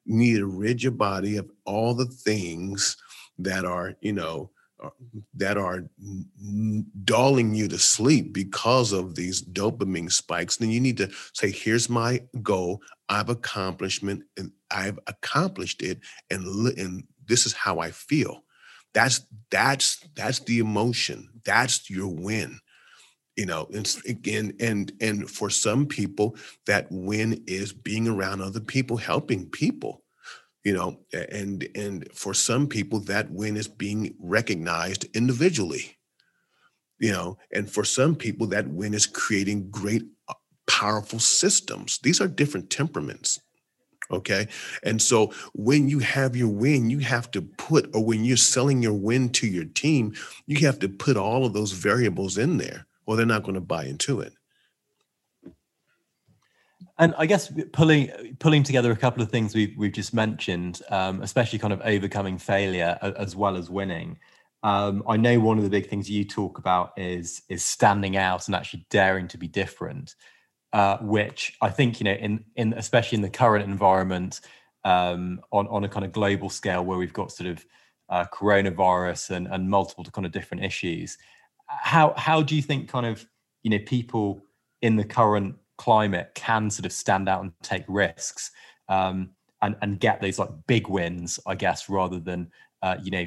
[0.05, 2.97] Need to rid your body of all the things
[3.39, 4.51] that are, you know,
[4.83, 4.91] uh,
[5.35, 5.89] that are
[7.05, 11.89] dulling you to sleep because of these dopamine spikes, then you need to say, here's
[11.89, 12.83] my goal.
[13.09, 16.01] I've accomplishment and I've accomplished it.
[16.31, 16.45] And,
[16.77, 18.45] and this is how I feel.
[18.93, 21.31] That's, that's, that's the emotion.
[21.45, 22.61] That's your win
[23.37, 23.97] you know and,
[24.27, 30.03] and and and for some people that win is being around other people helping people
[30.65, 35.97] you know and and for some people that win is being recognized individually
[36.99, 40.35] you know and for some people that win is creating great uh,
[40.67, 43.41] powerful systems these are different temperaments
[44.11, 44.47] Okay.
[44.83, 48.83] And so when you have your win, you have to put, or when you're selling
[48.83, 50.15] your win to your team,
[50.47, 53.61] you have to put all of those variables in there, or they're not going to
[53.61, 54.33] buy into it.
[56.99, 61.23] And I guess pulling pulling together a couple of things we've we've just mentioned, um,
[61.23, 64.19] especially kind of overcoming failure as well as winning.
[64.63, 68.47] Um, I know one of the big things you talk about is is standing out
[68.49, 70.15] and actually daring to be different
[70.77, 74.41] uh, which I think you know in in especially in the current environment
[74.85, 77.65] um, on on a kind of global scale where we've got sort of
[78.11, 81.17] uh, coronavirus and and multiple kind of different issues.
[81.69, 83.27] How how do you think kind of
[83.63, 84.43] you know people
[84.83, 88.51] in the current climate can sort of stand out and take risks
[88.89, 89.31] um,
[89.63, 92.51] and and get those like big wins, I guess, rather than
[92.83, 93.27] uh, you know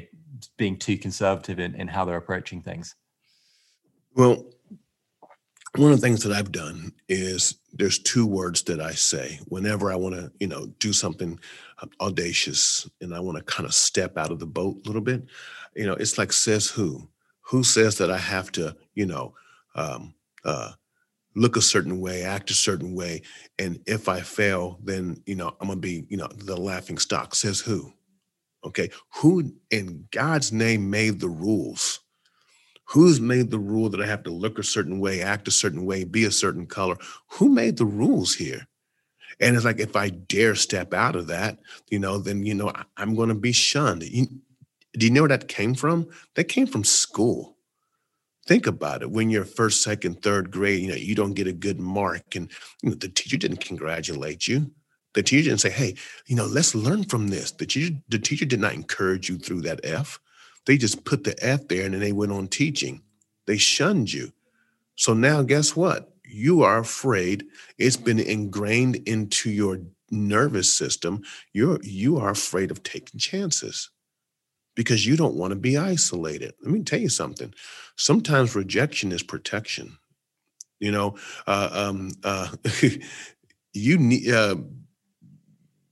[0.56, 2.94] being too conservative in, in how they're approaching things?
[4.14, 4.44] Well,
[5.76, 9.92] one of the things that I've done is there's two words that I say whenever
[9.92, 11.38] I want to, you know, do something
[12.00, 15.22] audacious and I want to kind of step out of the boat a little bit.
[15.76, 17.08] You know, it's like says who?
[17.50, 19.34] Who says that I have to, you know,
[19.74, 20.72] um, uh,
[21.34, 23.22] look a certain way, act a certain way,
[23.58, 27.34] and if I fail, then you know I'm gonna be, you know, the laughing stock.
[27.34, 27.92] Says who?
[28.64, 32.00] Okay, who in God's name made the rules?
[32.84, 35.86] Who's made the rule that I have to look a certain way, act a certain
[35.86, 36.96] way, be a certain color?
[37.32, 38.66] Who made the rules here?
[39.38, 41.58] And it's like, if I dare step out of that,
[41.88, 44.02] you know, then, you know, I'm going to be shunned.
[44.02, 44.26] You,
[44.92, 46.08] do you know where that came from?
[46.34, 47.56] That came from school.
[48.46, 49.10] Think about it.
[49.10, 52.50] When you're first, second, third grade, you know, you don't get a good mark and
[52.82, 54.70] you know, the teacher didn't congratulate you.
[55.14, 55.94] The teacher didn't say, hey,
[56.26, 57.52] you know, let's learn from this.
[57.52, 60.18] The teacher, the teacher did not encourage you through that F.
[60.66, 63.02] They just put the F there and then they went on teaching.
[63.46, 64.32] They shunned you.
[64.96, 66.12] So now, guess what?
[66.24, 67.46] You are afraid.
[67.78, 71.22] It's been ingrained into your nervous system.
[71.52, 73.90] You're you are afraid of taking chances
[74.74, 76.54] because you don't want to be isolated.
[76.62, 77.52] Let me tell you something.
[77.96, 79.98] Sometimes rejection is protection.
[80.78, 82.48] You know, uh, um, uh,
[83.72, 84.30] you need.
[84.30, 84.56] Uh,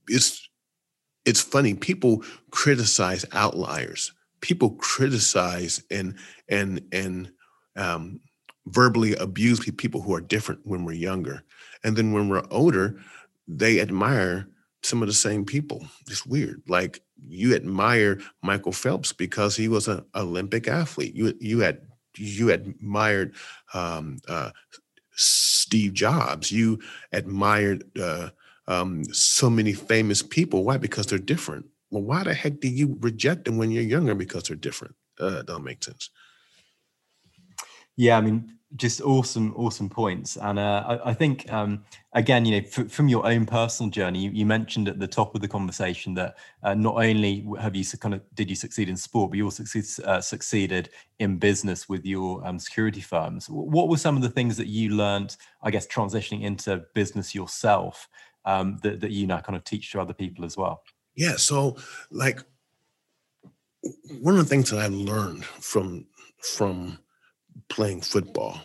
[0.07, 0.49] it's
[1.25, 1.75] it's funny.
[1.75, 4.11] People criticize outliers
[4.41, 6.15] people criticize and
[6.47, 7.31] and and
[7.75, 8.19] um,
[8.67, 11.43] verbally abuse people who are different when we're younger,
[11.83, 12.99] and then when we're older,
[13.47, 14.47] they admire
[14.83, 15.85] some of the same people.
[16.09, 16.61] It's weird.
[16.67, 21.15] Like you admire Michael Phelps because he was an Olympic athlete.
[21.15, 21.81] You you had
[22.17, 23.35] you admired
[23.73, 24.51] um, uh,
[25.11, 26.51] Steve Jobs.
[26.51, 26.79] You
[27.11, 28.29] admired uh,
[28.67, 30.63] um, so many famous people.
[30.63, 30.77] Why?
[30.77, 34.43] Because they're different well, why the heck do you reject them when you're younger because
[34.43, 34.95] they're different?
[35.19, 36.09] Uh, don't make sense.
[37.97, 40.37] Yeah, I mean, just awesome, awesome points.
[40.37, 44.19] And uh, I, I, think, um, again, you know, f- from your own personal journey,
[44.19, 47.83] you, you, mentioned at the top of the conversation that uh, not only have you
[47.99, 51.89] kind of did you succeed in sport, but you also succeed, uh, succeeded in business
[51.89, 53.49] with your um, security firms.
[53.49, 58.07] What were some of the things that you learned, I guess, transitioning into business yourself
[58.45, 60.83] um, that, that you now kind of teach to other people as well?
[61.15, 61.37] Yeah.
[61.37, 61.75] So
[62.11, 62.39] like
[64.21, 66.05] one of the things that I learned from
[66.41, 66.99] from
[67.67, 68.59] playing football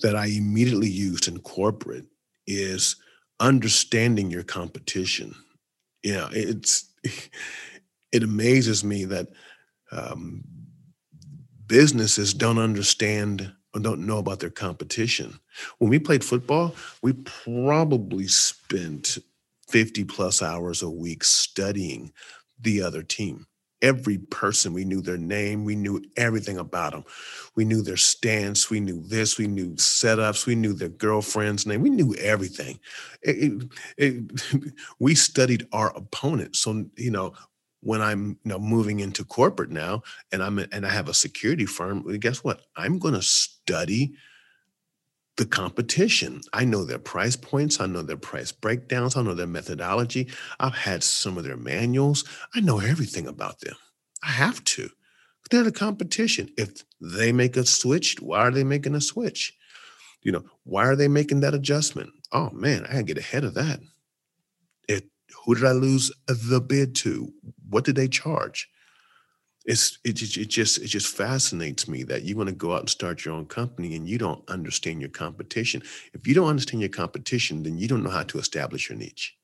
[0.00, 2.06] that I immediately used in corporate
[2.46, 2.96] is
[3.40, 5.34] understanding your competition.
[6.02, 6.92] You know, it's
[8.12, 9.28] it amazes me that
[9.92, 10.44] um,
[11.66, 15.38] businesses don't understand or don't know about their competition.
[15.78, 19.18] When we played football, we probably spent
[19.68, 22.12] 50 plus hours a week studying
[22.60, 23.46] the other team.
[23.84, 27.04] Every person, we knew their name, we knew everything about them.
[27.54, 31.82] We knew their stance, we knew this, we knew setups, we knew their girlfriend's name,
[31.82, 32.80] we knew everything.
[33.22, 33.68] It, it,
[33.98, 36.56] it, we studied our opponent.
[36.56, 37.34] So, you know,
[37.80, 41.66] when I'm you know moving into corporate now and I'm and I have a security
[41.66, 42.62] firm, guess what?
[42.76, 44.14] I'm going to study
[45.36, 46.40] the competition.
[46.52, 47.80] I know their price points.
[47.80, 49.16] I know their price breakdowns.
[49.16, 50.28] I know their methodology.
[50.60, 52.24] I've had some of their manuals.
[52.54, 53.74] I know everything about them.
[54.22, 54.88] I have to.
[55.50, 56.50] They're the competition.
[56.56, 59.52] If they make a switch, why are they making a switch?
[60.22, 62.10] You know, why are they making that adjustment?
[62.32, 63.80] Oh man, I gotta get ahead of that.
[64.88, 65.04] It,
[65.44, 67.32] who did I lose the bid to?
[67.68, 68.68] What did they charge?
[69.64, 72.90] It's it, it just it just fascinates me that you want to go out and
[72.90, 75.82] start your own company and you don't understand your competition.
[76.12, 79.36] If you don't understand your competition then you don't know how to establish your niche.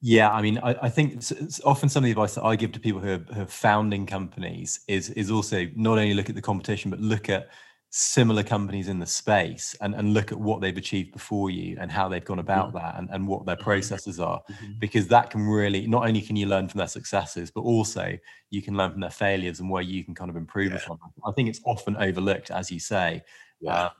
[0.00, 2.54] Yeah i mean i, I think it's, it's often some of the advice that i
[2.54, 6.28] give to people who are, who are founding companies is is also not only look
[6.28, 7.48] at the competition but look at
[7.90, 11.90] similar companies in the space and, and look at what they've achieved before you and
[11.90, 12.78] how they've gone about mm-hmm.
[12.78, 13.64] that and, and what their mm-hmm.
[13.64, 14.72] processes are mm-hmm.
[14.78, 18.16] because that can really not only can you learn from their successes but also
[18.50, 20.78] you can learn from their failures and where you can kind of improve yeah.
[20.84, 23.22] upon i think it's often overlooked as you say
[23.60, 23.72] yeah.
[23.74, 23.90] uh,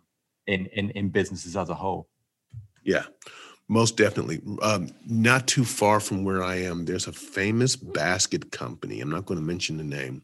[0.47, 2.09] in, in in businesses as a whole
[2.85, 3.05] yeah
[3.69, 9.01] most definitely um, not too far from where i am there's a famous basket company
[9.01, 10.23] i'm not going to mention the name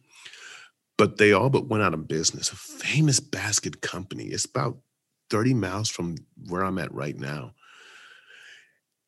[0.96, 2.50] but they all but went out of business.
[2.52, 4.26] A famous basket company.
[4.26, 4.78] It's about
[5.30, 6.16] 30 miles from
[6.48, 7.54] where I'm at right now.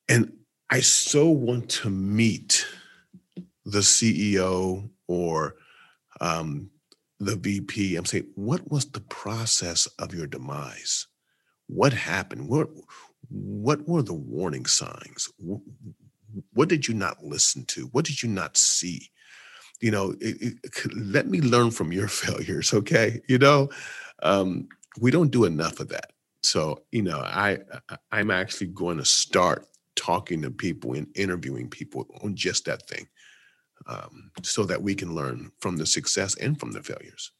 [0.08, 0.32] And
[0.70, 2.66] I so want to meet
[3.64, 5.56] the CEO or
[6.20, 6.70] um,
[7.20, 7.96] the VP.
[7.96, 11.06] I'm saying, what was the process of your demise?
[11.68, 12.48] What happened?
[12.48, 12.68] What,
[13.28, 15.28] what were the warning signs?
[16.52, 17.86] What did you not listen to?
[17.86, 19.10] What did you not see?
[19.80, 23.20] You know, it, it, let me learn from your failures, okay?
[23.28, 23.70] You know,
[24.22, 24.68] um,
[25.00, 26.12] we don't do enough of that.
[26.42, 27.58] So, you know, I
[28.12, 29.66] I'm actually going to start
[29.96, 33.08] talking to people and interviewing people on just that thing,
[33.86, 37.32] um, so that we can learn from the success and from the failures.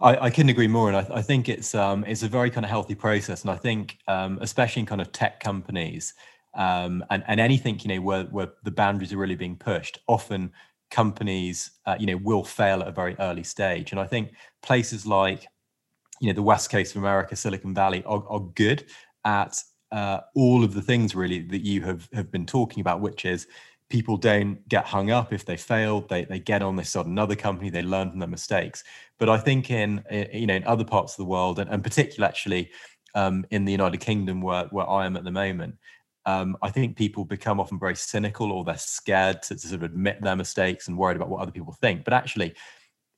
[0.00, 2.64] I, I couldn't agree more, and I, I, think it's um, it's a very kind
[2.64, 6.14] of healthy process, and I think um, especially in kind of tech companies
[6.54, 10.52] um, and and anything you know where where the boundaries are really being pushed, often
[10.90, 13.92] companies, uh, you know, will fail at a very early stage.
[13.92, 14.32] And I think
[14.62, 15.46] places like,
[16.20, 18.84] you know, the West Coast of America, Silicon Valley, are, are good
[19.24, 19.56] at
[19.92, 23.46] uh, all of the things really that you have have been talking about, which is
[23.88, 26.02] people don't get hung up if they fail.
[26.02, 28.84] They they get on, they start another company, they learn from their mistakes.
[29.18, 32.28] But I think in, you know in other parts of the world, and, and particularly
[32.28, 32.70] actually
[33.14, 35.76] um, in the United Kingdom, where where I am at the moment,
[36.26, 39.82] um, I think people become often very cynical or they're scared to, to, sort of
[39.82, 42.04] admit their mistakes and worried about what other people think.
[42.04, 42.54] But actually,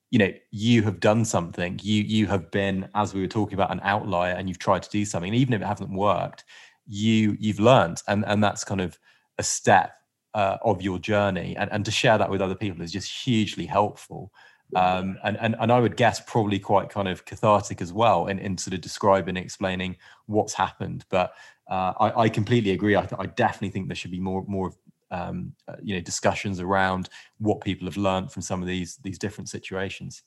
[0.09, 1.79] you know, you have done something.
[1.81, 4.89] You you have been, as we were talking about, an outlier, and you've tried to
[4.89, 5.29] do something.
[5.29, 6.43] And even if it hasn't worked,
[6.87, 8.97] you you've learned, and and that's kind of
[9.37, 9.93] a step
[10.33, 11.55] uh, of your journey.
[11.57, 14.31] And and to share that with other people is just hugely helpful.
[14.75, 18.39] Um, and, and and I would guess probably quite kind of cathartic as well in,
[18.39, 21.05] in sort of describing and explaining what's happened.
[21.09, 21.33] But
[21.69, 22.95] uh, I, I, completely agree.
[22.95, 24.73] I, th- I, definitely think there should be more more
[25.11, 29.17] um, uh, you know discussions around what people have learned from some of these these
[29.17, 30.23] different situations.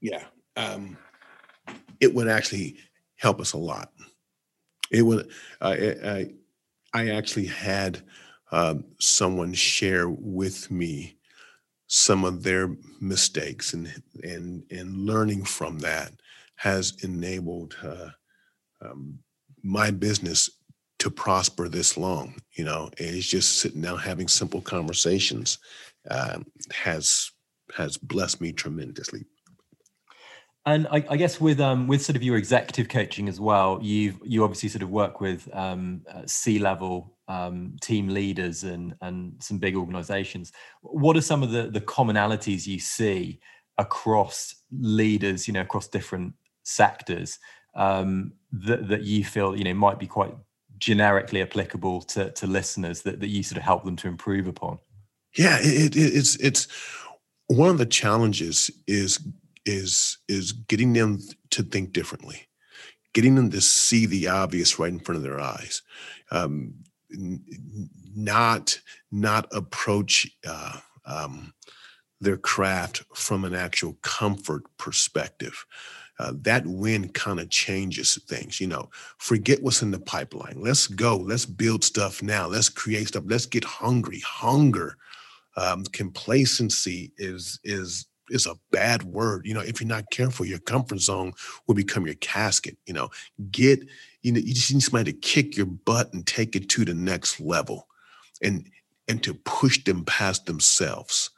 [0.00, 0.24] Yeah,
[0.56, 0.96] um,
[2.00, 2.76] it would actually
[3.16, 3.92] help us a lot.
[4.90, 5.30] It would.
[5.60, 6.30] Uh, I,
[6.92, 8.02] I actually had
[8.50, 11.16] um, someone share with me
[11.86, 16.12] some of their mistakes and and and learning from that
[16.56, 18.10] has enabled uh,
[18.80, 19.18] um,
[19.62, 20.50] my business
[21.00, 22.34] to prosper this long.
[22.52, 25.58] You know, it's just sitting down having simple conversations
[26.10, 27.30] um, has
[27.76, 29.24] has blessed me tremendously.
[30.66, 34.14] And I, I, guess with um, with sort of your executive coaching as well, you
[34.22, 39.34] you obviously sort of work with um, uh, C level um, team leaders and and
[39.42, 40.52] some big organisations.
[40.82, 43.40] What are some of the the commonalities you see
[43.78, 47.38] across leaders, you know, across different sectors
[47.74, 50.34] um, that that you feel you know might be quite
[50.80, 54.78] generically applicable to, to listeners that, that you sort of help them to improve upon?
[55.36, 56.66] Yeah, it, it, it's it's
[57.46, 59.20] one of the challenges is
[59.64, 61.20] is is getting them
[61.50, 62.48] to think differently,
[63.12, 65.82] getting them to see the obvious right in front of their eyes,
[66.32, 66.74] um,
[67.10, 68.80] not
[69.12, 71.52] not approach uh, um,
[72.20, 75.64] their craft from an actual comfort perspective
[76.20, 78.60] uh, that win kind of changes things.
[78.60, 80.60] You know, forget what's in the pipeline.
[80.60, 81.16] Let's go.
[81.16, 82.46] Let's build stuff now.
[82.46, 83.24] Let's create stuff.
[83.26, 84.20] Let's get hungry.
[84.20, 84.98] Hunger,
[85.56, 89.46] um, complacency is is is a bad word.
[89.46, 91.32] You know, if you're not careful, your comfort zone
[91.66, 92.76] will become your casket.
[92.84, 93.08] You know,
[93.50, 93.80] get
[94.20, 96.92] you know you just need somebody to kick your butt and take it to the
[96.92, 97.88] next level,
[98.42, 98.68] and
[99.08, 101.30] and to push them past themselves.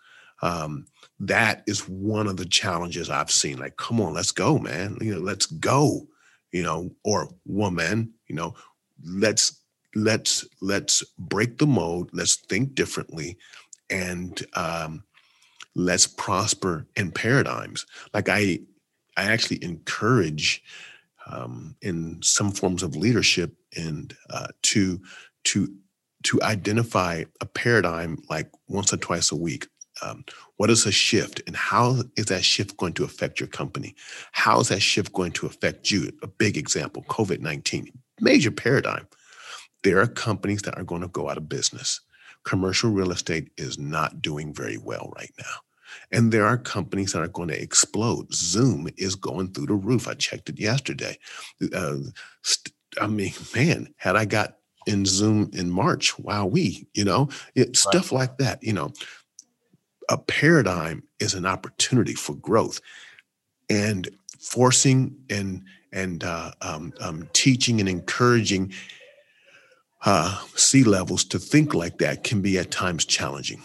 [0.42, 0.86] Um,
[1.22, 3.58] that is one of the challenges I've seen.
[3.58, 4.98] Like, come on, let's go, man.
[5.00, 6.08] You know, let's go.
[6.50, 8.54] You know, or woman, you know,
[9.04, 9.62] let's
[9.94, 12.10] let's let's break the mold.
[12.12, 13.38] Let's think differently,
[13.88, 15.04] and um,
[15.74, 17.86] let's prosper in paradigms.
[18.12, 18.58] Like I,
[19.16, 20.62] I actually encourage
[21.26, 25.00] um, in some forms of leadership and uh, to
[25.44, 25.72] to
[26.24, 29.68] to identify a paradigm like once or twice a week
[30.00, 30.24] um,
[30.56, 33.94] what is a shift and how is that shift going to affect your company?
[34.32, 36.10] How is that shift going to affect you?
[36.22, 37.90] A big example COVID 19,
[38.20, 39.06] major paradigm.
[39.82, 42.00] There are companies that are going to go out of business.
[42.44, 45.54] Commercial real estate is not doing very well right now.
[46.10, 48.32] And there are companies that are going to explode.
[48.32, 50.08] Zoom is going through the roof.
[50.08, 51.18] I checked it yesterday.
[51.74, 51.98] Uh,
[52.42, 57.28] st- I mean, man, had I got in Zoom in March, wow, we, you know,
[57.54, 57.76] it, right.
[57.76, 58.92] stuff like that, you know,
[60.08, 62.80] a paradigm is an opportunity for growth
[63.70, 64.08] and
[64.40, 68.72] forcing and and uh, um, um, teaching and encouraging
[70.04, 73.62] uh, C levels to think like that can be at times challenging.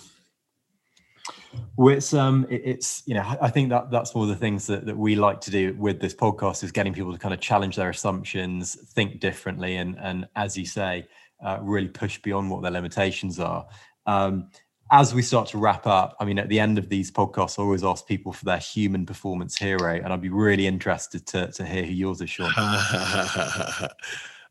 [1.75, 4.85] Well, it's um, it's you know, I think that that's one of the things that,
[4.85, 7.75] that we like to do with this podcast is getting people to kind of challenge
[7.75, 11.07] their assumptions, think differently, and and as you say,
[11.43, 13.65] uh, really push beyond what their limitations are.
[14.05, 14.49] Um,
[14.91, 17.63] as we start to wrap up, I mean, at the end of these podcasts, I
[17.63, 21.65] always ask people for their human performance hero, and I'd be really interested to to
[21.65, 22.51] hear who yours is, Shawn.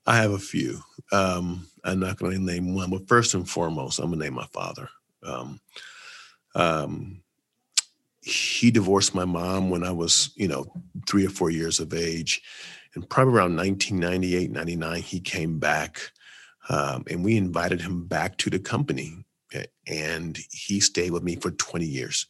[0.09, 0.81] I have a few.
[1.13, 4.35] Um, I'm not going to name one, but first and foremost, I'm going to name
[4.35, 4.89] my father.
[5.23, 5.61] Um,
[6.55, 7.23] um,
[8.23, 10.67] he divorced my mom when I was, you know,
[11.09, 12.43] three or four years of age.
[12.95, 16.11] And probably around 1998, 99, he came back
[16.69, 19.25] um, and we invited him back to the company.
[19.87, 22.27] And he stayed with me for 20 years.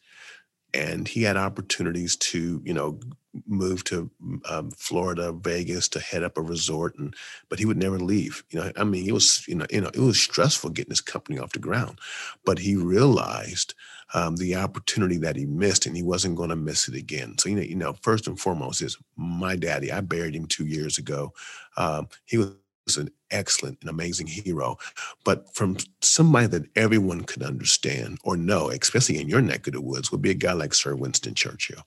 [0.74, 3.00] And he had opportunities to, you know,
[3.46, 4.10] move to
[4.48, 7.14] um, Florida, Vegas to head up a resort, and
[7.48, 8.44] but he would never leave.
[8.50, 11.00] You know, I mean, it was, you know, you know, it was stressful getting his
[11.00, 11.98] company off the ground,
[12.44, 13.74] but he realized
[14.14, 17.36] um, the opportunity that he missed, and he wasn't going to miss it again.
[17.38, 19.92] So you know, you know, first and foremost is my daddy.
[19.92, 21.32] I buried him two years ago.
[21.76, 22.52] Um, he was
[22.96, 24.78] an excellent and amazing hero,
[25.24, 29.80] but from somebody that everyone could understand or know, especially in your neck of the
[29.80, 31.82] woods, would be a guy like Sir Winston Churchill.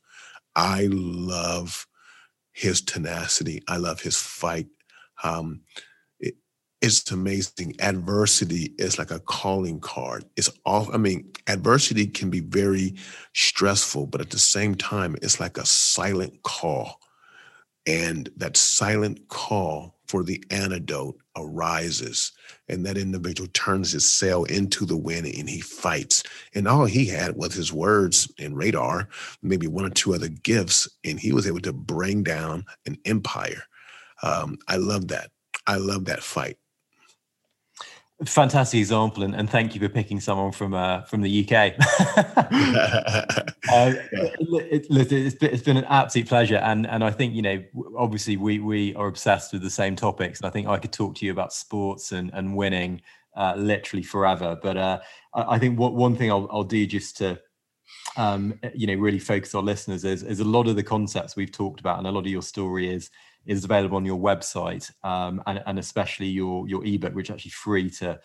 [0.57, 1.87] I love
[2.51, 3.63] his tenacity.
[3.69, 4.67] I love his fight.
[5.23, 5.61] Um,
[6.81, 7.75] it's amazing.
[7.79, 10.25] Adversity is like a calling card.
[10.37, 12.95] It's all, I mean, adversity can be very
[13.33, 16.99] stressful, but at the same time, it's like a silent call.
[17.85, 22.31] And that silent call for the antidote arises.
[22.67, 26.23] And that individual turns his sail into the wind and he fights.
[26.55, 29.07] And all he had was his words and radar,
[29.43, 33.61] maybe one or two other gifts, and he was able to bring down an empire.
[34.23, 35.29] Um, I love that.
[35.67, 36.57] I love that fight.
[38.25, 41.51] Fantastic example, and, and thank you for picking someone from uh, from the UK.
[43.71, 47.63] uh, it, it's, been, it's been an absolute pleasure, and and I think you know
[47.97, 51.15] obviously we we are obsessed with the same topics, and I think I could talk
[51.15, 53.01] to you about sports and and winning
[53.37, 54.59] uh, literally forever.
[54.61, 54.99] But uh,
[55.33, 57.39] I think what one thing I'll, I'll do just to
[58.17, 61.53] um, you know really focus our listeners is is a lot of the concepts we've
[61.53, 63.09] talked about, and a lot of your story is
[63.45, 67.51] is available on your website um, and, and especially your your ebook which is actually
[67.51, 68.19] free to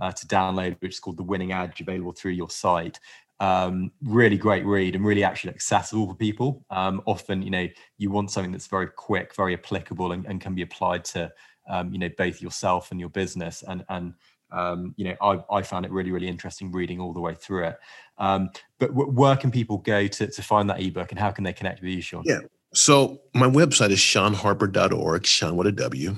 [0.00, 2.98] uh, to download which is called the winning edge available through your site.
[3.40, 6.64] Um, really great read and really actually accessible for people.
[6.70, 7.66] Um, often you know
[7.96, 11.32] you want something that's very quick very applicable and, and can be applied to
[11.68, 13.64] um, you know both yourself and your business.
[13.66, 14.14] And and
[14.50, 17.66] um, you know I, I found it really really interesting reading all the way through
[17.66, 17.78] it.
[18.18, 21.44] Um, but w- where can people go to, to find that ebook and how can
[21.44, 22.22] they connect with you shawn?
[22.24, 22.40] Yeah
[22.74, 26.16] so my website is shawnharper.org, Shawn with a W.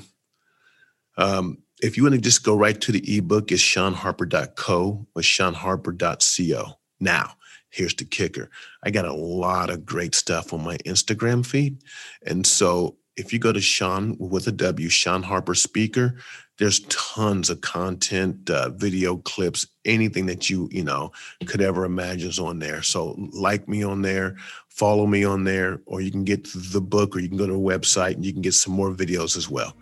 [1.17, 6.79] Um, if you want to just go right to the ebook, it's shawnharper.co or shawnharper.co.
[6.99, 7.33] Now,
[7.71, 8.51] here's the kicker.
[8.83, 11.83] I got a lot of great stuff on my Instagram feed.
[12.27, 16.17] And so if you go to Shawn with a W, Shawn Harper Speaker,
[16.61, 21.11] there's tons of content, uh, video clips, anything that you, you know,
[21.47, 22.83] could ever imagine is on there.
[22.83, 24.37] So like me on there,
[24.69, 27.55] follow me on there, or you can get the book or you can go to
[27.55, 29.75] a website and you can get some more videos as well.